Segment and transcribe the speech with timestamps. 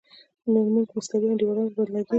[0.51, 2.09] نو زموږ مستري انډيوالان ورباندې لګېږي.